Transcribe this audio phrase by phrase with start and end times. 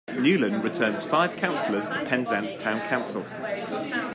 [0.17, 3.23] Newlyn returns five councillors to Penzance Town Council.